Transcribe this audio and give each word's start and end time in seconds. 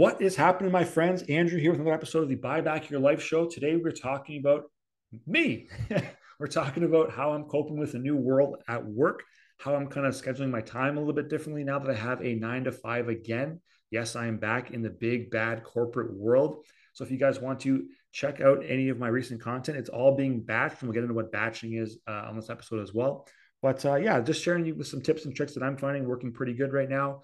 What 0.00 0.22
is 0.22 0.34
happening, 0.34 0.72
my 0.72 0.84
friends? 0.84 1.24
Andrew 1.24 1.60
here 1.60 1.72
with 1.72 1.80
another 1.80 1.94
episode 1.94 2.22
of 2.22 2.30
the 2.30 2.34
Buy 2.34 2.62
Back 2.62 2.88
Your 2.88 3.00
Life 3.00 3.22
show. 3.22 3.44
Today 3.44 3.76
we're 3.76 3.90
talking 3.90 4.40
about 4.40 4.62
me. 5.26 5.68
we're 6.40 6.46
talking 6.46 6.84
about 6.84 7.10
how 7.10 7.32
I'm 7.32 7.44
coping 7.44 7.78
with 7.78 7.92
a 7.92 7.98
new 7.98 8.16
world 8.16 8.62
at 8.66 8.82
work, 8.82 9.22
how 9.58 9.74
I'm 9.74 9.88
kind 9.88 10.06
of 10.06 10.14
scheduling 10.14 10.48
my 10.48 10.62
time 10.62 10.96
a 10.96 11.00
little 11.00 11.12
bit 11.12 11.28
differently 11.28 11.64
now 11.64 11.78
that 11.80 11.94
I 11.94 11.98
have 11.98 12.24
a 12.24 12.34
nine 12.34 12.64
to 12.64 12.72
five 12.72 13.10
again. 13.10 13.60
Yes, 13.90 14.16
I 14.16 14.26
am 14.26 14.38
back 14.38 14.70
in 14.70 14.80
the 14.80 14.88
big 14.88 15.30
bad 15.30 15.64
corporate 15.64 16.14
world. 16.14 16.64
So 16.94 17.04
if 17.04 17.10
you 17.10 17.18
guys 17.18 17.38
want 17.38 17.60
to 17.60 17.86
check 18.10 18.40
out 18.40 18.64
any 18.66 18.88
of 18.88 18.98
my 18.98 19.08
recent 19.08 19.42
content, 19.42 19.76
it's 19.76 19.90
all 19.90 20.16
being 20.16 20.42
batched, 20.42 20.80
and 20.80 20.84
we'll 20.84 20.94
get 20.94 21.02
into 21.02 21.12
what 21.12 21.30
batching 21.30 21.74
is 21.74 21.98
uh, 22.08 22.24
on 22.26 22.36
this 22.36 22.48
episode 22.48 22.80
as 22.80 22.94
well. 22.94 23.28
But 23.60 23.84
uh, 23.84 23.96
yeah, 23.96 24.18
just 24.20 24.42
sharing 24.42 24.64
you 24.64 24.74
with 24.74 24.86
some 24.86 25.02
tips 25.02 25.26
and 25.26 25.36
tricks 25.36 25.52
that 25.52 25.62
I'm 25.62 25.76
finding 25.76 26.08
working 26.08 26.32
pretty 26.32 26.54
good 26.54 26.72
right 26.72 26.88
now 26.88 27.20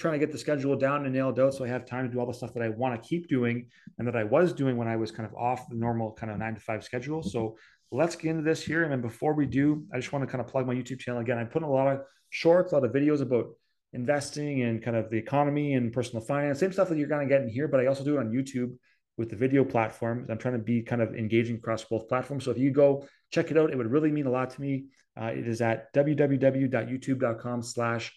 trying 0.00 0.14
to 0.14 0.18
get 0.18 0.32
the 0.32 0.38
schedule 0.38 0.76
down 0.76 1.04
and 1.04 1.14
nailed 1.14 1.38
out 1.38 1.54
so 1.54 1.64
I 1.64 1.68
have 1.68 1.84
time 1.84 2.06
to 2.06 2.12
do 2.12 2.18
all 2.18 2.26
the 2.26 2.34
stuff 2.34 2.54
that 2.54 2.62
I 2.62 2.70
want 2.70 3.00
to 3.00 3.08
keep 3.08 3.28
doing 3.28 3.66
and 3.98 4.08
that 4.08 4.16
I 4.16 4.24
was 4.24 4.52
doing 4.52 4.76
when 4.76 4.88
I 4.88 4.96
was 4.96 5.10
kind 5.10 5.28
of 5.28 5.34
off 5.34 5.68
the 5.68 5.76
normal 5.76 6.12
kind 6.12 6.32
of 6.32 6.38
nine 6.38 6.54
to 6.54 6.60
five 6.60 6.82
schedule. 6.82 7.22
So 7.22 7.56
let's 7.92 8.16
get 8.16 8.30
into 8.30 8.42
this 8.42 8.62
here. 8.62 8.82
And 8.82 8.90
then 8.90 9.02
before 9.02 9.34
we 9.34 9.46
do, 9.46 9.84
I 9.92 9.98
just 9.98 10.12
want 10.12 10.22
to 10.24 10.30
kind 10.30 10.40
of 10.40 10.48
plug 10.50 10.66
my 10.66 10.74
YouTube 10.74 11.00
channel 11.00 11.20
again. 11.20 11.38
I'm 11.38 11.48
putting 11.48 11.68
a 11.68 11.72
lot 11.72 11.86
of 11.86 12.00
shorts, 12.30 12.72
a 12.72 12.76
lot 12.76 12.84
of 12.84 12.92
videos 12.92 13.20
about 13.20 13.50
investing 13.92 14.62
and 14.62 14.82
kind 14.82 14.96
of 14.96 15.10
the 15.10 15.16
economy 15.16 15.74
and 15.74 15.92
personal 15.92 16.24
finance, 16.24 16.60
same 16.60 16.72
stuff 16.72 16.88
that 16.88 16.96
you're 16.96 17.08
going 17.08 17.26
to 17.26 17.32
get 17.32 17.42
in 17.42 17.48
here, 17.48 17.68
but 17.68 17.80
I 17.80 17.86
also 17.86 18.04
do 18.04 18.16
it 18.16 18.20
on 18.20 18.30
YouTube 18.30 18.72
with 19.18 19.28
the 19.28 19.36
video 19.36 19.64
platforms. 19.64 20.30
I'm 20.30 20.38
trying 20.38 20.54
to 20.54 20.60
be 20.60 20.82
kind 20.82 21.02
of 21.02 21.14
engaging 21.14 21.56
across 21.56 21.84
both 21.84 22.08
platforms. 22.08 22.44
So 22.44 22.52
if 22.52 22.58
you 22.58 22.70
go 22.70 23.06
check 23.30 23.50
it 23.50 23.58
out, 23.58 23.70
it 23.70 23.76
would 23.76 23.90
really 23.90 24.10
mean 24.10 24.26
a 24.26 24.30
lot 24.30 24.50
to 24.50 24.60
me. 24.60 24.86
Uh, 25.20 25.26
it 25.26 25.46
is 25.46 25.60
at 25.60 25.92
www.youtube.com 25.92 27.62
slash 27.62 28.14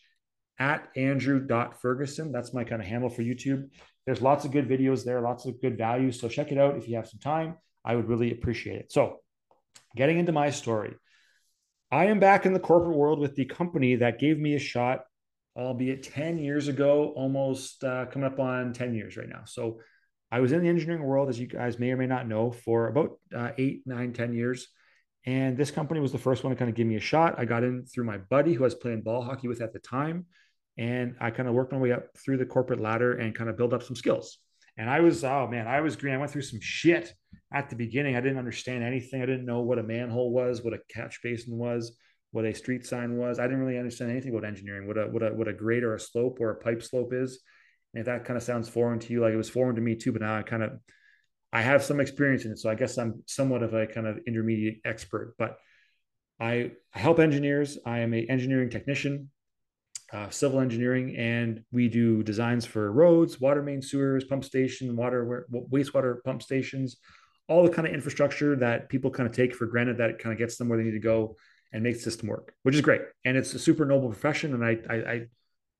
at 0.60 0.88
andrew.ferguson. 0.96 2.32
That's 2.32 2.54
my 2.54 2.64
kind 2.64 2.82
of 2.82 2.88
handle 2.88 3.10
for 3.10 3.22
YouTube. 3.22 3.70
There's 4.06 4.22
lots 4.22 4.46
of 4.46 4.52
good 4.52 4.68
videos 4.68 5.04
there, 5.04 5.22
lots 5.22 5.46
of 5.46 5.62
good 5.62 5.78
value. 5.78 6.12
So 6.12 6.28
check 6.28 6.52
it 6.52 6.58
out 6.58 6.78
if 6.78 6.88
you 6.88 6.96
have 6.96 7.08
some 7.08 7.20
time. 7.20 7.56
I 7.86 7.96
would 7.96 8.08
really 8.08 8.32
appreciate 8.32 8.78
it. 8.78 8.92
So, 8.92 9.18
getting 9.96 10.18
into 10.18 10.32
my 10.32 10.50
story, 10.50 10.96
I 11.92 12.06
am 12.06 12.20
back 12.20 12.46
in 12.46 12.54
the 12.54 12.60
corporate 12.60 12.98
world 12.98 13.20
with 13.20 13.36
the 13.36 13.46
company 13.46 13.96
that 13.98 14.20
gave 14.20 14.40
me 14.40 14.56
a 14.56 14.60
shot, 14.60 15.02
albeit 15.56 16.04
10 16.04 16.40
years 16.40 16.68
ago, 16.68 17.14
almost 17.16 17.84
uh, 17.84 18.06
coming 18.06 18.26
up 18.26 18.40
on 18.40 18.74
10 18.74 18.96
years 18.96 19.18
right 19.18 19.30
now. 19.30 19.44
So, 19.46 19.80
I 20.32 20.40
was 20.40 20.52
in 20.52 20.64
the 20.64 20.70
engineering 20.70 21.04
world, 21.04 21.30
as 21.30 21.40
you 21.40 21.46
guys 21.46 21.78
may 21.78 21.92
or 21.92 21.98
may 21.98 22.08
not 22.08 22.28
know, 22.28 22.52
for 22.52 22.88
about 22.88 23.20
uh, 23.36 23.52
eight, 23.60 23.84
nine, 23.86 24.14
10 24.14 24.34
years. 24.34 24.68
And 25.26 25.58
this 25.58 25.72
company 25.72 26.00
was 26.00 26.12
the 26.12 26.18
first 26.18 26.44
one 26.44 26.52
to 26.52 26.58
kind 26.58 26.70
of 26.70 26.76
give 26.76 26.88
me 26.88 26.96
a 26.96 27.02
shot. 27.02 27.36
I 27.38 27.46
got 27.46 27.64
in 27.64 27.86
through 27.86 28.06
my 28.06 28.18
buddy 28.18 28.54
who 28.54 28.64
I 28.64 28.66
was 28.66 28.76
playing 28.76 29.02
ball 29.02 29.22
hockey 29.22 29.48
with 29.48 29.62
at 29.62 29.72
the 29.72 29.80
time. 29.80 30.26
And 30.78 31.16
I 31.22 31.32
kind 31.32 31.48
of 31.48 31.56
worked 31.56 31.72
my 31.72 31.78
way 31.78 31.92
up 31.92 32.08
through 32.18 32.38
the 32.38 32.46
corporate 32.46 32.82
ladder 32.82 33.14
and 33.14 33.36
kind 33.36 33.50
of 33.50 33.58
build 33.58 33.74
up 33.74 33.84
some 33.84 33.96
skills. 33.96 34.40
And 34.76 34.90
I 34.90 35.02
was, 35.02 35.24
oh 35.24 35.48
man, 35.48 35.68
I 35.68 35.82
was 35.82 35.96
green. 35.96 36.16
I 36.16 36.18
went 36.18 36.32
through 36.32 36.42
some 36.42 36.60
shit 36.62 37.14
at 37.54 37.70
the 37.70 37.76
beginning. 37.76 38.16
I 38.16 38.22
didn't 38.22 38.40
understand 38.40 38.84
anything. 38.84 39.22
I 39.22 39.26
didn't 39.26 39.46
know 39.46 39.62
what 39.62 39.78
a 39.78 39.84
manhole 39.84 40.32
was, 40.32 40.64
what 40.64 40.74
a 40.74 40.80
catch 40.90 41.22
basin 41.22 41.58
was, 41.58 41.96
what 42.32 42.46
a 42.46 42.54
street 42.54 42.86
sign 42.86 43.18
was. 43.18 43.40
I 43.40 43.44
didn't 43.44 43.60
really 43.60 43.78
understand 43.78 44.12
anything 44.12 44.32
about 44.32 44.48
engineering, 44.48 44.88
what 44.88 44.98
a 44.98 45.04
what 45.04 45.22
a 45.22 45.30
what 45.30 45.48
a 45.48 45.54
grade 45.54 45.84
or 45.84 45.94
a 45.94 46.00
slope 46.00 46.40
or 46.42 46.50
a 46.50 46.56
pipe 46.56 46.82
slope 46.82 47.14
is. 47.14 47.40
And 47.94 48.02
if 48.02 48.08
that 48.08 48.26
kind 48.26 48.36
of 48.36 48.44
sounds 48.44 48.68
foreign 48.68 49.00
to 49.00 49.14
you, 49.14 49.22
like 49.22 49.34
it 49.34 49.38
was 49.38 49.50
foreign 49.50 49.76
to 49.76 49.82
me 49.82 49.96
too, 49.96 50.12
but 50.12 50.24
now 50.24 50.36
I 50.36 50.42
kind 50.42 50.64
of 50.64 50.72
I 51.54 51.62
have 51.62 51.84
some 51.84 52.02
experience 52.02 52.44
in 52.44 52.52
it. 52.52 52.60
So 52.60 52.70
I 52.70 52.76
guess 52.76 52.98
I'm 52.98 53.24
somewhat 53.28 53.64
of 53.64 53.74
a 53.74 53.88
kind 53.88 54.08
of 54.08 54.20
intermediate 54.28 54.82
expert, 54.84 55.36
but 55.38 55.58
I, 56.40 56.72
help 56.92 57.20
engineers. 57.20 57.78
I 57.86 58.00
am 58.00 58.14
a 58.14 58.26
engineering 58.28 58.70
technician 58.70 59.30
uh, 60.14 60.30
civil 60.30 60.60
engineering, 60.60 61.16
and 61.18 61.64
we 61.72 61.90
do 61.90 62.22
designs 62.22 62.66
for 62.66 62.92
roads, 62.92 63.42
water 63.42 63.64
main 63.64 63.82
sewers, 63.82 64.24
pump 64.24 64.44
station, 64.44 64.96
water 64.96 65.48
wastewater 65.52 66.24
pump 66.24 66.44
stations, 66.44 66.98
all 67.50 67.64
the 67.64 67.72
kind 67.72 67.88
of 67.88 67.94
infrastructure 67.94 68.56
that 68.56 68.90
people 68.90 69.10
kind 69.10 69.28
of 69.28 69.36
take 69.36 69.56
for 69.56 69.66
granted 69.66 69.98
that 69.98 70.12
it 70.12 70.20
kind 70.20 70.32
of 70.32 70.38
gets 70.38 70.58
them 70.58 70.70
where 70.70 70.78
they 70.78 70.84
need 70.84 70.92
to 70.92 71.00
go 71.00 71.36
and 71.74 71.82
makes 71.82 72.04
system 72.04 72.30
work, 72.30 72.54
which 72.62 72.76
is 72.76 72.82
great. 72.82 73.02
And 73.26 73.36
it's 73.36 73.56
a 73.56 73.60
super 73.60 73.86
noble 73.86 74.10
profession, 74.10 74.54
and 74.54 74.64
I, 74.64 74.78
I, 74.88 74.96
I 75.12 75.22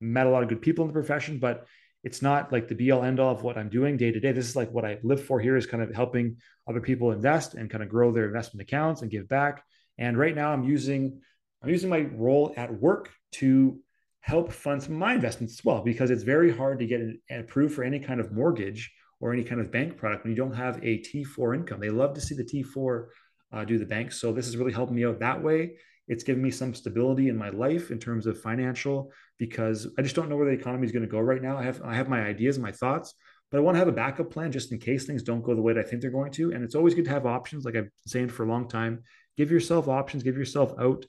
met 0.02 0.26
a 0.26 0.32
lot 0.32 0.42
of 0.42 0.50
good 0.50 0.64
people 0.64 0.84
in 0.84 0.88
the 0.88 0.94
profession, 0.94 1.38
but 1.38 1.68
it's 2.04 2.22
not 2.22 2.52
like 2.52 2.68
the 2.68 2.76
be 2.76 2.92
all 2.92 3.04
end 3.04 3.20
all 3.20 3.32
of 3.32 3.44
what 3.44 3.58
I'm 3.58 3.70
doing 3.70 3.98
day 3.98 4.12
to 4.12 4.20
day. 4.20 4.34
This 4.34 4.48
is 4.48 4.56
like 4.56 4.72
what 4.72 4.86
I 4.86 5.00
live 5.04 5.24
for 5.24 5.40
here 5.40 5.56
is 5.56 5.66
kind 5.66 5.82
of 5.82 5.94
helping 5.96 6.38
other 6.68 6.82
people 6.82 7.12
invest 7.12 7.54
and 7.54 7.70
kind 7.70 7.84
of 7.84 7.90
grow 7.90 8.12
their 8.12 8.26
investment 8.26 8.62
accounts 8.62 9.02
and 9.02 9.10
give 9.10 9.30
back. 9.30 9.64
And 9.98 10.18
right 10.18 10.36
now 10.36 10.52
I'm 10.52 10.64
using 10.64 11.22
I'm 11.62 11.70
using 11.70 11.90
my 11.90 12.02
role 12.02 12.54
at 12.58 12.74
work 12.74 13.10
to 13.34 13.80
help 14.20 14.52
fund 14.52 14.84
some 14.84 14.94
of 14.94 15.00
my 15.00 15.14
investments 15.14 15.54
as 15.54 15.66
well 15.66 15.82
because 15.82 16.12
it's 16.12 16.24
very 16.24 16.56
hard 16.56 16.80
to 16.80 16.86
get 16.86 17.02
approved 17.30 17.74
for 17.74 17.84
any 17.84 18.00
kind 18.00 18.20
of 18.20 18.34
mortgage 18.34 18.92
or 19.22 19.32
any 19.32 19.44
kind 19.44 19.62
of 19.62 19.72
bank 19.72 19.96
product 19.98 20.24
when 20.24 20.32
you 20.32 20.38
don't 20.38 20.56
have 20.56 20.78
a 20.84 21.00
T4 21.00 21.56
income. 21.56 21.80
They 21.80 21.90
love 21.90 22.14
to 22.16 22.22
see 22.22 22.36
the 22.36 22.44
T4 22.44 23.06
uh, 23.54 23.64
do 23.64 23.78
the 23.78 23.86
bank. 23.86 24.12
So 24.12 24.34
this 24.34 24.48
is 24.48 24.58
really 24.58 24.74
helping 24.74 24.96
me 24.96 25.06
out 25.06 25.20
that 25.20 25.42
way. 25.42 25.76
It's 26.08 26.24
given 26.24 26.44
me 26.44 26.52
some 26.52 26.74
stability 26.74 27.30
in 27.30 27.38
my 27.38 27.50
life 27.50 27.92
in 27.92 28.00
terms 28.00 28.26
of 28.28 28.42
financial 28.42 29.12
because 29.38 29.88
I 29.98 30.02
just 30.02 30.16
don't 30.16 30.30
know 30.30 30.36
where 30.36 30.48
the 30.48 30.60
economy 30.60 30.86
is 30.86 30.92
going 30.92 31.06
to 31.06 31.12
go 31.12 31.20
right 31.20 31.42
now. 31.42 31.58
I 31.58 31.64
have 31.64 31.82
I 31.82 31.96
have 31.96 32.10
my 32.10 32.22
ideas 32.22 32.58
and 32.58 32.64
my 32.64 32.72
thoughts, 32.72 33.14
but 33.52 33.58
I 33.58 33.62
want 33.62 33.76
to 33.76 33.80
have 33.80 33.88
a 33.88 33.94
backup 33.94 34.30
plan 34.30 34.52
just 34.52 34.72
in 34.72 34.80
case 34.80 35.06
things 35.06 35.24
don't 35.24 35.44
go 35.44 35.56
the 35.56 35.62
way 35.62 35.74
that 35.74 35.86
I 35.86 35.88
think 35.88 36.02
they're 36.02 36.12
going 36.12 36.32
to. 36.34 36.52
And 36.52 36.64
it's 36.64 36.76
always 36.76 36.94
good 36.94 37.06
to 37.06 37.12
have 37.12 37.26
options, 37.26 37.66
like 37.66 37.76
I've 37.76 37.84
been 37.84 38.08
saying 38.08 38.30
for 38.30 38.44
a 38.44 38.50
long 38.50 38.68
time. 38.68 39.04
Give 39.38 39.50
yourself 39.50 39.88
options, 39.88 40.24
give 40.24 40.38
yourself 40.38 40.74
out 40.80 41.06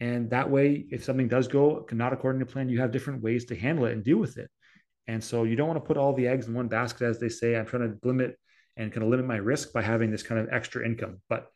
and 0.00 0.30
that 0.30 0.50
way, 0.50 0.86
if 0.90 1.04
something 1.04 1.28
does 1.28 1.48
go 1.48 1.86
not 1.92 2.12
according 2.12 2.40
to 2.40 2.46
plan, 2.46 2.68
you 2.68 2.80
have 2.80 2.92
different 2.92 3.22
ways 3.22 3.46
to 3.46 3.56
handle 3.56 3.86
it 3.86 3.92
and 3.92 4.04
deal 4.04 4.18
with 4.18 4.36
it. 4.36 4.50
And 5.06 5.22
so 5.22 5.44
you 5.44 5.56
don't 5.56 5.68
want 5.68 5.82
to 5.82 5.86
put 5.86 5.96
all 5.96 6.12
the 6.12 6.28
eggs 6.28 6.48
in 6.48 6.54
one 6.54 6.68
basket, 6.68 7.06
as 7.06 7.18
they 7.18 7.28
say. 7.28 7.56
I'm 7.56 7.66
trying 7.66 7.90
to 7.90 8.06
limit 8.06 8.36
and 8.76 8.92
kind 8.92 9.04
of 9.04 9.08
limit 9.08 9.26
my 9.26 9.36
risk 9.36 9.72
by 9.72 9.82
having 9.82 10.10
this 10.10 10.22
kind 10.22 10.40
of 10.40 10.48
extra 10.52 10.84
income. 10.84 11.22
But 11.28 11.46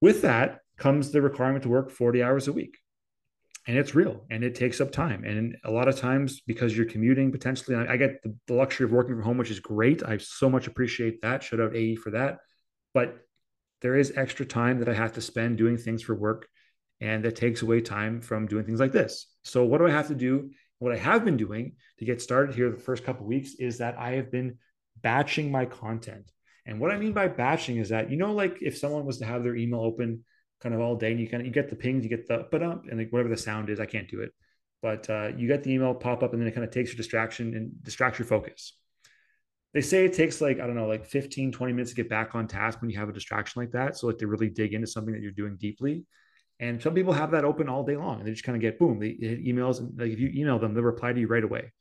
with 0.00 0.22
that 0.22 0.60
comes 0.80 1.12
the 1.12 1.22
requirement 1.22 1.62
to 1.62 1.68
work 1.68 1.90
40 1.90 2.22
hours 2.22 2.48
a 2.48 2.52
week. 2.52 2.78
And 3.68 3.76
it's 3.76 3.94
real 3.94 4.24
and 4.30 4.42
it 4.42 4.54
takes 4.54 4.80
up 4.80 4.90
time. 4.90 5.22
And 5.24 5.56
a 5.64 5.70
lot 5.70 5.86
of 5.86 5.94
times, 5.94 6.40
because 6.46 6.74
you're 6.74 6.86
commuting 6.86 7.30
potentially, 7.30 7.76
I 7.76 7.98
get 7.98 8.22
the, 8.22 8.34
the 8.46 8.54
luxury 8.54 8.86
of 8.86 8.92
working 8.92 9.14
from 9.14 9.22
home, 9.22 9.36
which 9.36 9.50
is 9.50 9.60
great. 9.60 10.02
I 10.02 10.16
so 10.16 10.48
much 10.48 10.66
appreciate 10.66 11.20
that. 11.20 11.42
Shout 11.42 11.60
out 11.60 11.76
AE 11.76 11.96
for 11.96 12.10
that. 12.12 12.38
But 12.94 13.18
there 13.82 13.96
is 13.96 14.14
extra 14.16 14.46
time 14.46 14.78
that 14.78 14.88
I 14.88 14.94
have 14.94 15.12
to 15.12 15.20
spend 15.20 15.58
doing 15.58 15.76
things 15.76 16.02
for 16.02 16.14
work 16.14 16.48
and 17.00 17.22
that 17.24 17.36
takes 17.36 17.62
away 17.62 17.82
time 17.82 18.22
from 18.22 18.46
doing 18.46 18.64
things 18.64 18.80
like 18.80 18.92
this. 18.92 19.26
So 19.44 19.64
what 19.64 19.78
do 19.78 19.86
I 19.86 19.90
have 19.90 20.08
to 20.08 20.14
do? 20.14 20.50
What 20.78 20.92
I 20.92 20.98
have 20.98 21.24
been 21.26 21.36
doing 21.36 21.74
to 21.98 22.06
get 22.06 22.22
started 22.22 22.54
here 22.54 22.70
the 22.70 22.78
first 22.78 23.04
couple 23.04 23.26
weeks 23.26 23.54
is 23.58 23.78
that 23.78 23.98
I 23.98 24.12
have 24.12 24.32
been 24.32 24.56
batching 24.96 25.50
my 25.50 25.66
content. 25.66 26.30
And 26.66 26.80
what 26.80 26.90
I 26.90 26.98
mean 26.98 27.12
by 27.12 27.28
batching 27.28 27.76
is 27.76 27.90
that 27.90 28.10
you 28.10 28.16
know, 28.16 28.32
like 28.32 28.58
if 28.62 28.78
someone 28.78 29.04
was 29.04 29.18
to 29.18 29.26
have 29.26 29.42
their 29.42 29.56
email 29.56 29.80
open 29.80 30.24
kind 30.60 30.74
of 30.74 30.80
all 30.80 30.96
day, 30.96 31.10
and 31.10 31.20
you 31.20 31.28
kind 31.28 31.40
of 31.40 31.46
you 31.46 31.52
get 31.52 31.70
the 31.70 31.76
pings, 31.76 32.04
you 32.04 32.10
get 32.10 32.26
the 32.26 32.46
but 32.50 32.62
up, 32.62 32.86
and 32.88 32.98
like 32.98 33.12
whatever 33.12 33.28
the 33.28 33.36
sound 33.36 33.70
is, 33.70 33.80
I 33.80 33.86
can't 33.86 34.08
do 34.08 34.20
it, 34.20 34.32
but 34.82 35.08
uh, 35.08 35.28
you 35.36 35.48
get 35.48 35.62
the 35.62 35.72
email 35.72 35.94
pop 35.94 36.22
up, 36.22 36.32
and 36.32 36.40
then 36.40 36.48
it 36.48 36.52
kind 36.52 36.64
of 36.64 36.70
takes 36.72 36.90
your 36.90 36.96
distraction 36.96 37.54
and 37.54 37.82
distracts 37.82 38.18
your 38.18 38.26
focus. 38.26 38.74
They 39.72 39.80
say 39.80 40.04
it 40.04 40.14
takes 40.14 40.40
like 40.40 40.60
I 40.60 40.66
don't 40.66 40.76
know, 40.76 40.86
like 40.86 41.06
15, 41.06 41.52
20 41.52 41.72
minutes 41.72 41.90
to 41.90 41.96
get 41.96 42.08
back 42.08 42.34
on 42.34 42.46
task 42.48 42.80
when 42.80 42.90
you 42.90 42.98
have 42.98 43.08
a 43.08 43.12
distraction 43.12 43.62
like 43.62 43.72
that. 43.72 43.96
So 43.96 44.08
like 44.08 44.18
to 44.18 44.26
really 44.26 44.48
dig 44.48 44.74
into 44.74 44.86
something 44.86 45.14
that 45.14 45.22
you're 45.22 45.30
doing 45.30 45.56
deeply. 45.56 46.04
And 46.58 46.82
some 46.82 46.92
people 46.92 47.12
have 47.14 47.30
that 47.30 47.44
open 47.44 47.68
all 47.68 47.84
day 47.84 47.96
long 47.96 48.18
and 48.18 48.26
they 48.26 48.32
just 48.32 48.44
kind 48.44 48.56
of 48.56 48.60
get 48.60 48.78
boom, 48.78 48.98
they 48.98 49.16
hit 49.18 49.44
emails. 49.44 49.78
And 49.78 49.98
like 49.98 50.10
if 50.10 50.18
you 50.18 50.30
email 50.34 50.58
them, 50.58 50.74
they'll 50.74 50.82
reply 50.82 51.12
to 51.12 51.20
you 51.20 51.26
right 51.26 51.42
away. 51.42 51.72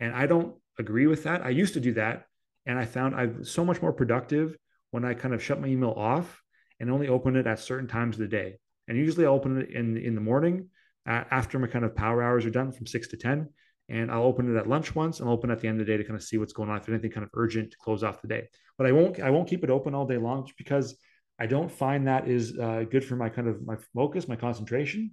And 0.00 0.14
I 0.14 0.26
don't 0.26 0.54
agree 0.78 1.06
with 1.06 1.24
that. 1.24 1.44
I 1.44 1.50
used 1.50 1.74
to 1.74 1.80
do 1.80 1.94
that. 1.94 2.24
And 2.66 2.78
I 2.78 2.84
found 2.84 3.14
I'm 3.14 3.44
so 3.44 3.64
much 3.64 3.80
more 3.80 3.92
productive 3.92 4.56
when 4.90 5.04
I 5.04 5.14
kind 5.14 5.32
of 5.32 5.42
shut 5.42 5.60
my 5.60 5.68
email 5.68 5.94
off 5.96 6.42
and 6.80 6.90
only 6.90 7.08
open 7.08 7.36
it 7.36 7.46
at 7.46 7.58
certain 7.58 7.88
times 7.88 8.16
of 8.16 8.20
the 8.20 8.28
day. 8.28 8.58
And 8.86 8.96
usually 8.96 9.26
I 9.26 9.28
open 9.28 9.60
it 9.60 9.70
in, 9.70 9.96
in 9.96 10.14
the 10.14 10.20
morning 10.20 10.68
after 11.06 11.58
my 11.58 11.66
kind 11.66 11.84
of 11.84 11.96
power 11.96 12.22
hours 12.22 12.44
are 12.44 12.50
done 12.50 12.72
from 12.72 12.86
six 12.86 13.08
to 13.08 13.16
10. 13.16 13.48
And 13.90 14.10
I'll 14.10 14.24
open 14.24 14.54
it 14.54 14.58
at 14.58 14.68
lunch 14.68 14.94
once 14.94 15.18
and 15.18 15.28
I'll 15.28 15.34
open 15.34 15.50
at 15.50 15.60
the 15.60 15.68
end 15.68 15.80
of 15.80 15.86
the 15.86 15.92
day 15.92 15.96
to 15.96 16.04
kind 16.04 16.16
of 16.16 16.22
see 16.22 16.36
what's 16.36 16.52
going 16.52 16.68
on. 16.68 16.76
If 16.76 16.88
anything 16.88 17.10
kind 17.10 17.24
of 17.24 17.30
urgent 17.34 17.70
to 17.70 17.76
close 17.78 18.04
off 18.04 18.20
the 18.20 18.28
day. 18.28 18.48
But 18.76 18.86
I 18.86 18.92
won't 18.92 19.18
I 19.18 19.30
won't 19.30 19.48
keep 19.48 19.64
it 19.64 19.70
open 19.70 19.94
all 19.94 20.06
day 20.06 20.18
long 20.18 20.44
just 20.44 20.58
because 20.58 20.94
I 21.38 21.46
don't 21.46 21.70
find 21.70 22.06
that 22.06 22.28
is 22.28 22.58
uh, 22.58 22.84
good 22.90 23.04
for 23.04 23.16
my 23.16 23.30
kind 23.30 23.48
of 23.48 23.64
my 23.64 23.76
focus, 23.94 24.28
my 24.28 24.36
concentration, 24.36 25.12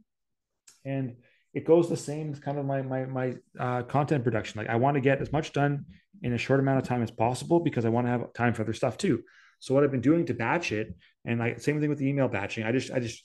and 0.84 1.16
it 1.54 1.66
goes 1.66 1.88
the 1.88 1.96
same 1.96 2.32
as 2.32 2.40
kind 2.40 2.58
of 2.58 2.66
my 2.66 2.82
my 2.82 3.06
my 3.06 3.36
uh, 3.60 3.84
content 3.84 4.24
production. 4.24 4.60
Like 4.60 4.70
I 4.70 4.76
want 4.76 4.96
to 4.96 5.02
get 5.02 5.22
as 5.22 5.32
much 5.32 5.54
done 5.54 5.86
in 6.22 6.34
a 6.34 6.38
short 6.38 6.60
amount 6.60 6.80
of 6.80 6.88
time 6.88 7.02
as 7.02 7.12
possible 7.12 7.60
because 7.60 7.86
I 7.86 7.90
want 7.90 8.08
to 8.08 8.12
have 8.12 8.34
time 8.34 8.54
for 8.54 8.64
other 8.64 8.74
stuff 8.74 8.98
too. 8.98 9.24
So 9.60 9.74
what 9.74 9.84
I've 9.84 9.92
been 9.92 10.02
doing 10.02 10.26
to 10.28 10.34
batch 10.34 10.72
it, 10.72 10.96
and 11.26 11.40
like 11.40 11.60
same 11.60 11.80
thing 11.80 11.90
with 11.90 12.00
the 12.00 12.08
email 12.08 12.28
batching. 12.28 12.64
I 12.64 12.72
just 12.72 12.92
I 12.92 13.00
just 13.00 13.24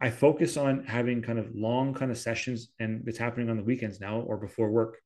I 0.00 0.10
focus 0.10 0.56
on 0.56 0.84
having 0.84 1.22
kind 1.22 1.38
of 1.38 1.54
long 1.54 1.94
kind 1.94 2.10
of 2.10 2.18
sessions, 2.18 2.68
and 2.78 3.04
it's 3.06 3.18
happening 3.18 3.50
on 3.50 3.56
the 3.56 3.64
weekends 3.64 4.00
now 4.00 4.20
or 4.20 4.36
before 4.36 4.70
work. 4.70 4.98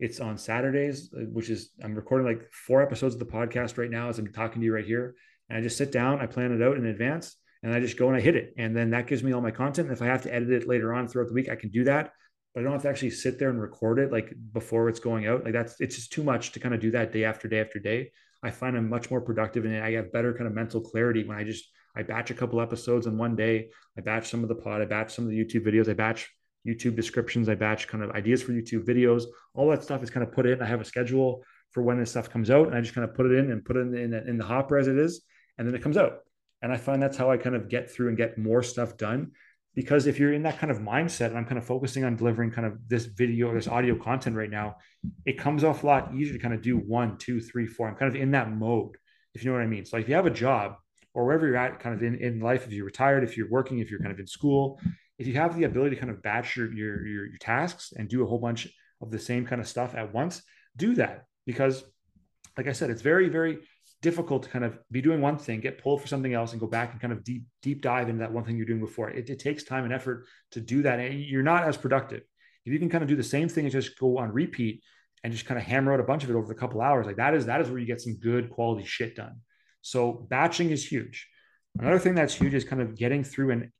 It's 0.00 0.20
on 0.20 0.38
Saturdays, 0.38 1.10
uh, 1.14 1.22
which 1.32 1.50
is 1.50 1.70
I'm 1.82 1.94
recording 1.94 2.26
like 2.26 2.50
four 2.52 2.82
episodes 2.82 3.14
of 3.14 3.20
the 3.20 3.26
podcast 3.26 3.78
right 3.78 3.90
now 3.90 4.08
as 4.08 4.18
I'm 4.18 4.32
talking 4.32 4.60
to 4.60 4.64
you 4.64 4.74
right 4.74 4.84
here 4.84 5.14
and 5.48 5.58
I 5.58 5.60
just 5.62 5.76
sit 5.78 5.92
down, 5.92 6.20
I 6.20 6.26
plan 6.26 6.52
it 6.52 6.62
out 6.62 6.76
in 6.76 6.86
advance, 6.86 7.36
and 7.62 7.72
I 7.72 7.80
just 7.80 7.96
go 7.98 8.08
and 8.08 8.16
I 8.16 8.20
hit 8.20 8.36
it. 8.36 8.54
And 8.58 8.76
then 8.76 8.90
that 8.90 9.06
gives 9.06 9.22
me 9.22 9.32
all 9.32 9.40
my 9.40 9.50
content. 9.50 9.88
And 9.88 9.96
if 9.96 10.02
I 10.02 10.06
have 10.06 10.22
to 10.22 10.34
edit 10.34 10.50
it 10.50 10.68
later 10.68 10.92
on 10.92 11.08
throughout 11.08 11.28
the 11.28 11.34
week, 11.34 11.48
I 11.48 11.56
can 11.56 11.70
do 11.70 11.84
that. 11.84 12.12
but 12.54 12.60
I 12.60 12.64
don't 12.64 12.72
have 12.72 12.82
to 12.82 12.88
actually 12.88 13.10
sit 13.10 13.38
there 13.38 13.50
and 13.50 13.60
record 13.60 13.98
it 13.98 14.12
like 14.12 14.34
before 14.52 14.88
it's 14.88 15.00
going 15.00 15.26
out. 15.26 15.44
Like 15.44 15.52
that's 15.52 15.80
it's 15.80 15.96
just 15.96 16.12
too 16.12 16.22
much 16.22 16.52
to 16.52 16.60
kind 16.60 16.74
of 16.74 16.80
do 16.80 16.90
that 16.92 17.12
day 17.12 17.24
after 17.24 17.48
day 17.48 17.60
after 17.60 17.78
day. 17.78 18.10
I 18.42 18.50
find 18.50 18.76
I'm 18.76 18.88
much 18.88 19.10
more 19.10 19.20
productive 19.20 19.64
and 19.64 19.76
I 19.82 19.92
have 19.92 20.12
better 20.12 20.32
kind 20.32 20.46
of 20.46 20.54
mental 20.54 20.80
clarity 20.80 21.24
when 21.24 21.36
I 21.36 21.44
just 21.44 21.68
I 21.96 22.02
batch 22.02 22.30
a 22.30 22.34
couple 22.34 22.60
episodes 22.60 23.06
in 23.06 23.18
one 23.18 23.34
day. 23.34 23.70
I 23.96 24.02
batch 24.02 24.28
some 24.28 24.42
of 24.42 24.48
the 24.48 24.54
pod, 24.54 24.80
I 24.80 24.84
batch 24.84 25.14
some 25.14 25.24
of 25.24 25.30
the 25.30 25.38
YouTube 25.38 25.66
videos, 25.66 25.88
I 25.88 25.94
batch 25.94 26.28
YouTube 26.66 26.94
descriptions, 26.94 27.48
I 27.48 27.54
batch 27.54 27.88
kind 27.88 28.04
of 28.04 28.10
ideas 28.10 28.42
for 28.42 28.52
YouTube 28.52 28.84
videos. 28.84 29.24
All 29.54 29.70
that 29.70 29.82
stuff 29.82 30.02
is 30.02 30.10
kind 30.10 30.24
of 30.24 30.32
put 30.32 30.46
in. 30.46 30.62
I 30.62 30.66
have 30.66 30.80
a 30.80 30.84
schedule 30.84 31.42
for 31.70 31.82
when 31.82 31.98
this 31.98 32.10
stuff 32.10 32.30
comes 32.30 32.50
out, 32.50 32.68
and 32.68 32.76
I 32.76 32.80
just 32.80 32.94
kind 32.94 33.08
of 33.08 33.14
put 33.14 33.26
it 33.26 33.32
in 33.32 33.50
and 33.50 33.64
put 33.64 33.76
it 33.76 33.80
in, 33.80 33.94
in, 33.94 34.14
in 34.14 34.38
the 34.38 34.44
hopper 34.44 34.78
as 34.78 34.88
it 34.88 34.96
is, 34.96 35.22
and 35.56 35.66
then 35.66 35.74
it 35.74 35.82
comes 35.82 35.96
out. 35.96 36.20
And 36.62 36.72
I 36.72 36.76
find 36.76 37.02
that's 37.02 37.16
how 37.16 37.30
I 37.30 37.36
kind 37.36 37.54
of 37.54 37.68
get 37.68 37.90
through 37.90 38.08
and 38.08 38.16
get 38.16 38.38
more 38.38 38.62
stuff 38.62 38.96
done. 38.96 39.32
Because 39.78 40.08
if 40.08 40.18
you're 40.18 40.32
in 40.32 40.42
that 40.42 40.58
kind 40.58 40.72
of 40.72 40.78
mindset, 40.78 41.26
and 41.26 41.38
I'm 41.38 41.44
kind 41.44 41.56
of 41.56 41.64
focusing 41.64 42.02
on 42.02 42.16
delivering 42.16 42.50
kind 42.50 42.66
of 42.66 42.88
this 42.88 43.04
video, 43.04 43.46
or 43.46 43.54
this 43.54 43.68
audio 43.68 43.94
content 43.94 44.34
right 44.34 44.50
now, 44.50 44.74
it 45.24 45.38
comes 45.38 45.62
off 45.62 45.84
a 45.84 45.86
lot 45.86 46.12
easier 46.12 46.32
to 46.32 46.40
kind 46.40 46.52
of 46.52 46.62
do 46.62 46.76
one, 46.76 47.16
two, 47.16 47.40
three, 47.40 47.68
four. 47.68 47.88
I'm 47.88 47.94
kind 47.94 48.12
of 48.12 48.20
in 48.20 48.32
that 48.32 48.50
mode, 48.50 48.96
if 49.34 49.44
you 49.44 49.50
know 49.50 49.56
what 49.56 49.62
I 49.62 49.68
mean. 49.68 49.84
So, 49.84 49.96
if 49.96 50.08
you 50.08 50.16
have 50.16 50.26
a 50.26 50.30
job 50.30 50.74
or 51.14 51.24
wherever 51.24 51.46
you're 51.46 51.56
at, 51.56 51.78
kind 51.78 51.94
of 51.94 52.02
in, 52.02 52.16
in 52.16 52.40
life, 52.40 52.66
if 52.66 52.72
you're 52.72 52.86
retired, 52.86 53.22
if 53.22 53.36
you're 53.36 53.48
working, 53.48 53.78
if 53.78 53.88
you're 53.88 54.00
kind 54.00 54.10
of 54.10 54.18
in 54.18 54.26
school, 54.26 54.80
if 55.16 55.28
you 55.28 55.34
have 55.34 55.56
the 55.56 55.62
ability 55.62 55.94
to 55.94 56.00
kind 56.00 56.10
of 56.10 56.22
batch 56.22 56.56
your, 56.56 56.72
your, 56.74 57.06
your, 57.06 57.26
your 57.26 57.38
tasks 57.38 57.92
and 57.96 58.08
do 58.08 58.24
a 58.24 58.26
whole 58.26 58.40
bunch 58.40 58.66
of 59.00 59.12
the 59.12 59.18
same 59.20 59.46
kind 59.46 59.60
of 59.60 59.68
stuff 59.68 59.94
at 59.94 60.12
once, 60.12 60.42
do 60.76 60.96
that. 60.96 61.26
Because, 61.46 61.84
like 62.56 62.66
I 62.66 62.72
said, 62.72 62.90
it's 62.90 63.02
very, 63.02 63.28
very 63.28 63.60
difficult 64.00 64.44
to 64.44 64.48
kind 64.48 64.64
of 64.64 64.78
be 64.90 65.02
doing 65.02 65.20
one 65.20 65.38
thing, 65.38 65.60
get 65.60 65.82
pulled 65.82 66.00
for 66.00 66.06
something 66.06 66.32
else, 66.32 66.52
and 66.52 66.60
go 66.60 66.66
back 66.66 66.92
and 66.92 67.00
kind 67.00 67.12
of 67.12 67.24
deep 67.24 67.44
deep 67.62 67.82
dive 67.82 68.08
into 68.08 68.20
that 68.20 68.32
one 68.32 68.44
thing 68.44 68.56
you're 68.56 68.66
doing 68.66 68.80
before. 68.80 69.10
It, 69.10 69.28
it 69.28 69.38
takes 69.38 69.64
time 69.64 69.84
and 69.84 69.92
effort 69.92 70.26
to 70.52 70.60
do 70.60 70.82
that, 70.82 71.00
and 71.00 71.20
you're 71.20 71.42
not 71.42 71.64
as 71.64 71.76
productive. 71.76 72.22
If 72.64 72.72
you 72.72 72.78
can 72.78 72.90
kind 72.90 73.02
of 73.02 73.08
do 73.08 73.16
the 73.16 73.22
same 73.22 73.48
thing 73.48 73.64
and 73.64 73.72
just 73.72 73.98
go 73.98 74.18
on 74.18 74.32
repeat 74.32 74.82
and 75.24 75.32
just 75.32 75.46
kind 75.46 75.58
of 75.58 75.66
hammer 75.66 75.92
out 75.92 76.00
a 76.00 76.04
bunch 76.04 76.22
of 76.22 76.30
it 76.30 76.36
over 76.36 76.52
a 76.52 76.56
couple 76.56 76.80
hours, 76.80 77.06
like 77.06 77.16
that 77.16 77.34
is 77.34 77.46
that 77.46 77.60
is 77.60 77.68
where 77.68 77.78
you 77.78 77.86
get 77.86 78.00
some 78.00 78.18
good 78.18 78.50
quality 78.50 78.84
shit 78.84 79.16
done. 79.16 79.40
So 79.82 80.12
batching 80.12 80.70
is 80.70 80.86
huge. 80.86 81.26
Another 81.78 81.98
thing 81.98 82.14
that's 82.14 82.34
huge 82.34 82.54
is 82.54 82.64
kind 82.64 82.82
of 82.82 82.96
getting 82.96 83.24
through 83.24 83.50
and 83.50 83.70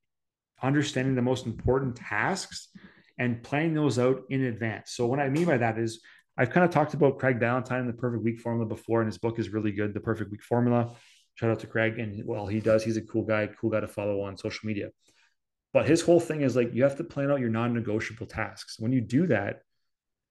understanding 0.62 1.14
the 1.14 1.22
most 1.22 1.46
important 1.46 1.96
tasks 1.96 2.68
and 3.18 3.42
planning 3.42 3.74
those 3.74 3.98
out 3.98 4.22
in 4.30 4.44
advance. 4.44 4.92
So 4.92 5.06
what 5.06 5.18
I 5.18 5.28
mean 5.28 5.46
by 5.46 5.58
that 5.58 5.78
is 5.78 6.00
I've 6.38 6.50
kind 6.50 6.64
of 6.64 6.70
talked 6.70 6.94
about 6.94 7.18
Craig 7.18 7.42
and 7.42 7.88
the 7.88 7.92
perfect 7.92 8.22
week 8.22 8.38
formula 8.38 8.64
before, 8.64 9.00
and 9.00 9.08
his 9.08 9.18
book 9.18 9.40
is 9.40 9.48
really 9.48 9.72
good, 9.72 9.92
The 9.92 10.00
Perfect 10.00 10.30
Week 10.30 10.42
Formula. 10.42 10.94
Shout 11.34 11.50
out 11.50 11.58
to 11.60 11.66
Craig. 11.66 11.98
And 11.98 12.24
well, 12.24 12.46
he 12.46 12.60
does, 12.60 12.84
he's 12.84 12.96
a 12.96 13.02
cool 13.02 13.24
guy, 13.24 13.48
cool 13.60 13.70
guy 13.70 13.80
to 13.80 13.88
follow 13.88 14.20
on 14.20 14.36
social 14.36 14.68
media. 14.68 14.90
But 15.72 15.88
his 15.88 16.00
whole 16.00 16.20
thing 16.20 16.42
is 16.42 16.54
like 16.54 16.72
you 16.72 16.84
have 16.84 16.96
to 16.98 17.04
plan 17.04 17.32
out 17.32 17.40
your 17.40 17.50
non-negotiable 17.50 18.26
tasks. 18.26 18.76
When 18.78 18.92
you 18.92 19.00
do 19.00 19.26
that, 19.26 19.62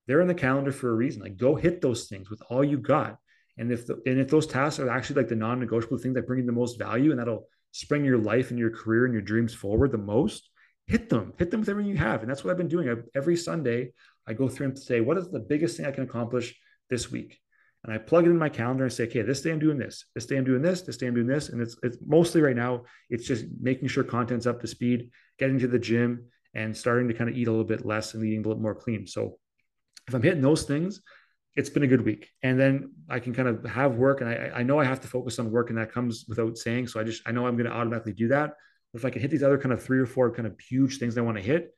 they're 0.07 0.21
in 0.21 0.27
the 0.27 0.33
calendar 0.33 0.71
for 0.71 0.89
a 0.89 0.95
reason. 0.95 1.21
Like 1.21 1.37
go 1.37 1.55
hit 1.55 1.81
those 1.81 2.07
things 2.07 2.29
with 2.29 2.41
all 2.49 2.63
you 2.63 2.77
got. 2.77 3.17
And 3.57 3.71
if 3.71 3.85
the, 3.85 4.01
and 4.05 4.19
if 4.19 4.29
those 4.29 4.47
tasks 4.47 4.79
are 4.79 4.89
actually 4.89 5.17
like 5.17 5.27
the 5.27 5.35
non-negotiable 5.35 5.97
things 5.97 6.15
that 6.15 6.25
bring 6.25 6.39
you 6.39 6.45
the 6.45 6.51
most 6.53 6.79
value 6.79 7.11
and 7.11 7.19
that'll 7.19 7.47
spring 7.71 8.05
your 8.05 8.17
life 8.17 8.49
and 8.49 8.57
your 8.57 8.71
career 8.71 9.03
and 9.03 9.13
your 9.13 9.21
dreams 9.21 9.53
forward 9.53 9.91
the 9.91 9.97
most, 9.97 10.49
hit 10.85 11.09
them, 11.09 11.33
hit 11.37 11.51
them 11.51 11.59
with 11.59 11.69
everything 11.69 11.91
you 11.91 11.97
have. 11.97 12.21
And 12.21 12.29
that's 12.29 12.43
what 12.43 12.51
I've 12.51 12.57
been 12.57 12.69
doing. 12.69 12.89
I, 12.89 12.95
every 13.15 13.35
Sunday, 13.35 13.91
I 14.27 14.33
go 14.33 14.47
through 14.47 14.67
and 14.67 14.79
say, 14.79 15.01
what 15.01 15.17
is 15.17 15.29
the 15.29 15.39
biggest 15.39 15.77
thing 15.77 15.85
I 15.85 15.91
can 15.91 16.03
accomplish 16.03 16.55
this 16.89 17.11
week? 17.11 17.39
And 17.83 17.93
I 17.93 17.97
plug 17.97 18.25
it 18.25 18.31
in 18.31 18.37
my 18.37 18.49
calendar 18.49 18.83
and 18.83 18.91
say, 18.91 19.05
okay, 19.05 19.21
this 19.21 19.41
day 19.41 19.51
I'm 19.51 19.59
doing 19.59 19.77
this, 19.77 20.05
this 20.13 20.25
day 20.25 20.37
I'm 20.37 20.43
doing 20.43 20.61
this, 20.61 20.81
this 20.81 20.97
day 20.97 21.07
I'm 21.07 21.13
doing 21.13 21.27
this. 21.27 21.49
And 21.49 21.61
it's 21.61 21.77
it's 21.83 21.97
mostly 22.05 22.41
right 22.41 22.55
now, 22.55 22.83
it's 23.09 23.25
just 23.25 23.45
making 23.61 23.87
sure 23.87 24.03
content's 24.03 24.47
up 24.47 24.59
to 24.61 24.67
speed, 24.67 25.09
getting 25.39 25.59
to 25.59 25.67
the 25.67 25.79
gym 25.79 26.25
and 26.53 26.75
starting 26.75 27.07
to 27.07 27.13
kind 27.13 27.29
of 27.29 27.37
eat 27.37 27.47
a 27.47 27.51
little 27.51 27.65
bit 27.65 27.85
less 27.85 28.13
and 28.13 28.23
eating 28.25 28.43
a 28.43 28.47
little 28.47 28.61
more 28.61 28.75
clean. 28.75 29.07
So 29.07 29.37
if 30.07 30.13
I'm 30.13 30.23
hitting 30.23 30.41
those 30.41 30.63
things, 30.63 31.01
it's 31.55 31.69
been 31.69 31.83
a 31.83 31.87
good 31.87 32.03
week. 32.03 32.29
And 32.43 32.59
then 32.59 32.93
I 33.09 33.19
can 33.19 33.33
kind 33.33 33.47
of 33.47 33.63
have 33.65 33.95
work 33.95 34.21
and 34.21 34.29
I, 34.29 34.51
I 34.55 34.63
know 34.63 34.79
I 34.79 34.85
have 34.85 35.01
to 35.01 35.07
focus 35.07 35.39
on 35.39 35.51
work 35.51 35.69
and 35.69 35.77
that 35.77 35.91
comes 35.91 36.25
without 36.27 36.57
saying. 36.57 36.87
So 36.87 36.99
I 36.99 37.03
just, 37.03 37.21
I 37.25 37.31
know 37.31 37.47
I'm 37.47 37.57
going 37.57 37.69
to 37.69 37.75
automatically 37.75 38.13
do 38.13 38.27
that. 38.29 38.53
But 38.91 38.99
if 38.99 39.05
I 39.05 39.09
can 39.09 39.21
hit 39.21 39.31
these 39.31 39.43
other 39.43 39.57
kind 39.57 39.73
of 39.73 39.83
three 39.83 39.99
or 39.99 40.05
four 40.05 40.31
kind 40.31 40.47
of 40.47 40.59
huge 40.59 40.97
things 40.97 41.17
I 41.17 41.21
want 41.21 41.37
to 41.37 41.43
hit, 41.43 41.73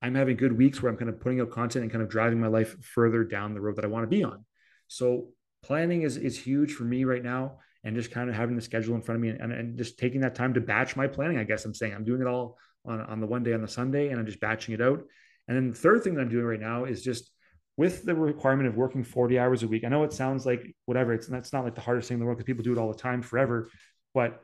I'm 0.00 0.14
having 0.14 0.36
good 0.36 0.56
weeks 0.56 0.80
where 0.80 0.90
I'm 0.90 0.98
kind 0.98 1.08
of 1.08 1.20
putting 1.20 1.40
out 1.40 1.50
content 1.50 1.82
and 1.82 1.90
kind 1.90 2.02
of 2.02 2.08
driving 2.08 2.40
my 2.40 2.46
life 2.46 2.76
further 2.82 3.24
down 3.24 3.54
the 3.54 3.60
road 3.60 3.76
that 3.76 3.84
I 3.84 3.88
want 3.88 4.04
to 4.04 4.16
be 4.16 4.22
on. 4.22 4.44
So 4.86 5.28
planning 5.62 6.02
is 6.02 6.16
is 6.16 6.38
huge 6.38 6.72
for 6.72 6.84
me 6.84 7.04
right 7.04 7.22
now, 7.22 7.58
and 7.84 7.96
just 7.96 8.10
kind 8.10 8.30
of 8.30 8.36
having 8.36 8.56
the 8.56 8.62
schedule 8.62 8.94
in 8.94 9.02
front 9.02 9.16
of 9.16 9.22
me 9.22 9.30
and, 9.30 9.52
and 9.52 9.78
just 9.78 9.98
taking 9.98 10.20
that 10.20 10.34
time 10.34 10.54
to 10.54 10.60
batch 10.60 10.96
my 10.96 11.06
planning. 11.06 11.38
I 11.38 11.44
guess 11.44 11.64
I'm 11.64 11.74
saying 11.74 11.94
I'm 11.94 12.04
doing 12.04 12.20
it 12.20 12.26
all 12.26 12.58
on 12.84 13.00
on 13.00 13.20
the 13.20 13.26
one 13.26 13.42
day 13.42 13.54
on 13.54 13.62
the 13.62 13.68
Sunday, 13.68 14.08
and 14.08 14.18
I'm 14.18 14.26
just 14.26 14.40
batching 14.40 14.74
it 14.74 14.80
out. 14.80 15.02
And 15.48 15.56
then 15.56 15.70
the 15.70 15.76
third 15.76 16.04
thing 16.04 16.14
that 16.14 16.20
I'm 16.20 16.28
doing 16.28 16.44
right 16.44 16.60
now 16.60 16.84
is 16.84 17.02
just 17.02 17.30
with 17.76 18.04
the 18.04 18.14
requirement 18.14 18.68
of 18.68 18.76
working 18.76 19.04
40 19.04 19.38
hours 19.38 19.62
a 19.62 19.68
week. 19.68 19.84
I 19.84 19.88
know 19.88 20.02
it 20.04 20.12
sounds 20.12 20.44
like 20.44 20.74
whatever. 20.84 21.14
It's 21.14 21.26
that's 21.26 21.52
not 21.52 21.64
like 21.64 21.74
the 21.74 21.80
hardest 21.80 22.08
thing 22.08 22.16
in 22.16 22.20
the 22.20 22.26
world 22.26 22.38
because 22.38 22.46
people 22.46 22.64
do 22.64 22.72
it 22.72 22.78
all 22.78 22.92
the 22.92 22.98
time 22.98 23.22
forever, 23.22 23.68
but 24.14 24.42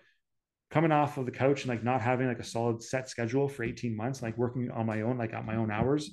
coming 0.74 0.90
off 0.90 1.18
of 1.18 1.24
the 1.24 1.30
couch 1.30 1.62
and 1.62 1.68
like 1.68 1.84
not 1.84 2.00
having 2.00 2.26
like 2.26 2.40
a 2.40 2.44
solid 2.44 2.82
set 2.82 3.08
schedule 3.08 3.46
for 3.48 3.62
18 3.62 3.96
months, 3.96 4.22
like 4.22 4.36
working 4.36 4.72
on 4.72 4.84
my 4.84 5.02
own, 5.02 5.16
like 5.16 5.32
at 5.32 5.46
my 5.46 5.54
own 5.54 5.70
hours, 5.70 6.10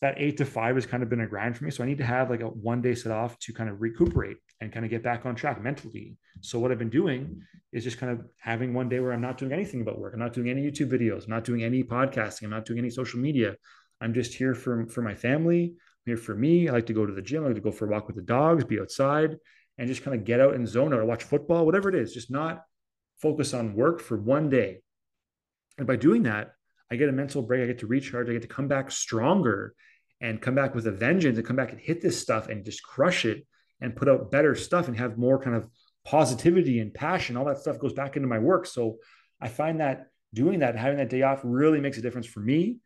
that 0.00 0.16
eight 0.16 0.36
to 0.36 0.44
five 0.44 0.74
has 0.74 0.84
kind 0.84 1.04
of 1.04 1.08
been 1.08 1.20
a 1.20 1.26
grind 1.28 1.56
for 1.56 1.64
me. 1.64 1.70
So 1.70 1.84
I 1.84 1.86
need 1.86 1.98
to 1.98 2.04
have 2.04 2.28
like 2.28 2.40
a 2.40 2.48
one 2.48 2.82
day 2.82 2.96
set 2.96 3.12
off 3.12 3.38
to 3.38 3.52
kind 3.52 3.70
of 3.70 3.80
recuperate 3.80 4.38
and 4.60 4.72
kind 4.72 4.84
of 4.84 4.90
get 4.90 5.04
back 5.04 5.24
on 5.24 5.36
track 5.36 5.62
mentally. 5.62 6.16
So 6.40 6.58
what 6.58 6.72
I've 6.72 6.80
been 6.80 6.90
doing 6.90 7.42
is 7.72 7.84
just 7.84 7.98
kind 7.98 8.10
of 8.10 8.26
having 8.40 8.74
one 8.74 8.88
day 8.88 8.98
where 8.98 9.12
I'm 9.12 9.20
not 9.20 9.38
doing 9.38 9.52
anything 9.52 9.82
about 9.82 10.00
work. 10.00 10.14
I'm 10.14 10.18
not 10.18 10.32
doing 10.32 10.50
any 10.50 10.68
YouTube 10.68 10.90
videos. 10.90 11.26
I'm 11.26 11.30
not 11.30 11.44
doing 11.44 11.62
any 11.62 11.84
podcasting. 11.84 12.42
I'm 12.42 12.50
not 12.50 12.64
doing 12.64 12.80
any 12.80 12.90
social 12.90 13.20
media. 13.20 13.54
I'm 14.00 14.12
just 14.12 14.34
here 14.34 14.56
for, 14.56 14.84
for 14.86 15.02
my 15.02 15.14
family. 15.14 15.76
I'm 15.76 16.10
here 16.10 16.16
for 16.16 16.34
me. 16.34 16.68
I 16.68 16.72
like 16.72 16.86
to 16.86 16.92
go 16.92 17.06
to 17.06 17.12
the 17.12 17.22
gym. 17.22 17.44
I 17.44 17.46
like 17.46 17.54
to 17.54 17.62
go 17.62 17.70
for 17.70 17.86
a 17.86 17.88
walk 17.88 18.08
with 18.08 18.16
the 18.16 18.22
dogs, 18.22 18.64
be 18.64 18.80
outside 18.80 19.36
and 19.78 19.88
just 19.88 20.02
kind 20.02 20.14
of 20.14 20.24
get 20.24 20.40
out 20.40 20.54
and 20.54 20.68
zone 20.68 20.92
out 20.92 21.00
or 21.00 21.04
watch 21.04 21.24
football, 21.24 21.64
whatever 21.64 21.88
it 21.88 21.94
is, 21.94 22.12
just 22.12 22.30
not 22.30 22.62
focus 23.22 23.54
on 23.54 23.74
work 23.74 24.00
for 24.00 24.18
one 24.18 24.50
day. 24.50 24.80
And 25.78 25.86
by 25.86 25.96
doing 25.96 26.24
that, 26.24 26.52
I 26.90 26.96
get 26.96 27.08
a 27.08 27.12
mental 27.12 27.40
break. 27.40 27.62
I 27.62 27.66
get 27.66 27.78
to 27.78 27.86
recharge. 27.86 28.28
I 28.28 28.32
get 28.32 28.42
to 28.42 28.48
come 28.48 28.68
back 28.68 28.90
stronger 28.90 29.74
and 30.20 30.42
come 30.42 30.54
back 30.54 30.74
with 30.74 30.86
a 30.86 30.92
vengeance 30.92 31.38
and 31.38 31.46
come 31.46 31.56
back 31.56 31.72
and 31.72 31.80
hit 31.80 32.02
this 32.02 32.20
stuff 32.20 32.48
and 32.48 32.64
just 32.64 32.82
crush 32.82 33.24
it 33.24 33.46
and 33.80 33.96
put 33.96 34.08
out 34.08 34.30
better 34.30 34.54
stuff 34.54 34.88
and 34.88 34.96
have 34.96 35.16
more 35.16 35.40
kind 35.40 35.56
of 35.56 35.66
positivity 36.04 36.80
and 36.80 36.92
passion. 36.92 37.36
All 37.36 37.46
that 37.46 37.58
stuff 37.58 37.78
goes 37.78 37.94
back 37.94 38.16
into 38.16 38.28
my 38.28 38.38
work. 38.38 38.66
So 38.66 38.98
I 39.40 39.48
find 39.48 39.80
that 39.80 40.08
doing 40.34 40.60
that, 40.60 40.76
having 40.76 40.98
that 40.98 41.10
day 41.10 41.22
off 41.22 41.40
really 41.42 41.80
makes 41.80 41.98
a 41.98 42.02
difference 42.02 42.26
for 42.26 42.40
me. 42.40 42.78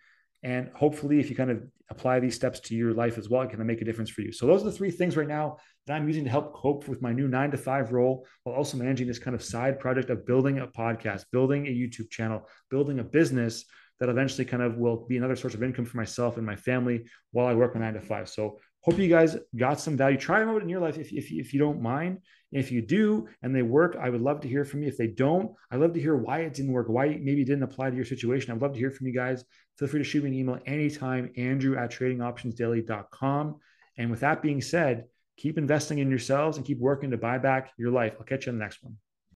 And 0.43 0.71
hopefully, 0.75 1.19
if 1.21 1.31
you 1.31 1.37
kind 1.37 1.51
of 1.51 1.63
apply 1.91 2.21
these 2.21 2.35
steps 2.35 2.61
to 2.61 2.75
your 2.75 2.93
life 2.93 3.19
as 3.19 3.29
well, 3.29 3.43
it 3.43 3.51
can 3.51 3.65
make 3.67 3.81
a 3.81 3.85
difference 3.85 4.11
for 4.11 4.21
you. 4.21 4.33
So, 4.33 4.47
those 4.47 4.63
are 4.63 4.67
the 4.67 4.73
three 4.73 4.91
things 4.91 5.17
right 5.17 5.29
now 5.29 5.57
that 5.87 5.95
I'm 5.95 6.07
using 6.07 6.25
to 6.25 6.31
help 6.31 6.55
cope 6.55 6.89
with 6.89 7.03
my 7.03 7.13
new 7.13 7.29
nine 7.29 7.51
to 7.53 7.57
five 7.57 7.93
role 7.93 8.27
while 8.45 8.57
also 8.57 8.77
managing 8.77 9.07
this 9.07 9.19
kind 9.19 9.35
of 9.35 9.43
side 9.43 9.79
project 9.79 10.11
of 10.11 10.27
building 10.27 10.59
a 10.59 10.67
podcast, 10.67 11.25
building 11.33 11.67
a 11.67 11.71
YouTube 11.71 12.11
channel, 12.11 12.49
building 12.71 12.99
a 12.99 13.05
business 13.05 13.65
that 13.99 14.09
eventually 14.09 14.45
kind 14.45 14.63
of 14.63 14.77
will 14.77 15.07
be 15.07 15.17
another 15.17 15.37
source 15.37 15.55
of 15.55 15.63
income 15.63 15.87
for 15.87 15.97
myself 15.97 16.37
and 16.37 16.45
my 16.45 16.57
family 16.57 17.07
while 17.33 17.47
I 17.47 17.55
work 17.55 17.75
my 17.75 17.81
nine 17.81 17.95
to 17.95 18.01
five. 18.01 18.29
So, 18.29 18.59
hope 18.83 18.99
you 18.99 19.09
guys 19.09 19.37
got 19.57 19.81
some 19.81 19.97
value. 19.97 20.19
Try 20.19 20.41
them 20.41 20.51
out 20.51 20.63
in 20.63 20.69
your 20.69 20.81
life 20.81 20.99
if, 20.99 21.13
if, 21.13 21.33
if 21.33 21.53
you 21.53 21.59
don't 21.59 21.81
mind. 21.83 22.19
If 22.57 22.73
you 22.73 22.81
do 22.81 23.29
and 23.43 23.55
they 23.55 23.63
work, 23.63 23.97
I 24.01 24.09
would 24.09 24.23
love 24.23 24.41
to 24.41 24.49
hear 24.49 24.65
from 24.65 24.83
you. 24.83 24.89
If 24.89 24.97
they 24.97 25.09
don't, 25.09 25.53
I'd 25.71 25.81
love 25.81 25.93
to 25.93 26.01
hear 26.01 26.17
why 26.17 26.41
it 26.41 26.55
didn't 26.55 26.73
work, 26.73 26.89
why 26.89 27.09
maybe 27.09 27.43
it 27.43 27.47
didn't 27.47 27.65
apply 27.65 27.91
to 27.91 27.97
your 27.97 28.05
situation. 28.05 28.53
I'd 28.53 28.63
love 28.63 28.73
to 28.73 28.79
hear 28.79 28.91
from 28.91 29.07
you 29.07 29.13
guys. 29.13 29.45
Feel 29.79 29.89
free 29.89 30.01
to 30.01 30.05
shoot 30.05 30.25
me 30.25 30.31
an 30.31 30.35
email 30.35 30.59
anytime, 30.65 31.31
andrew 31.37 31.77
at 31.77 31.91
tradingoptionsdaily.com. 31.91 33.57
And 33.99 34.11
with 34.11 34.21
that 34.21 34.43
being 34.43 34.63
said, 34.63 35.05
keep 35.37 35.59
investing 35.59 35.99
in 35.99 36.09
yourselves 36.09 36.57
and 36.57 36.67
keep 36.67 36.79
working 36.79 37.11
to 37.11 37.19
buy 37.19 37.39
back 37.39 37.73
your 37.77 37.91
life. 37.91 38.15
I'll 38.19 38.25
catch 38.25 38.47
you 38.47 38.53
on 38.53 38.59
the 38.59 38.65
next 38.65 38.83
one. 38.83 38.97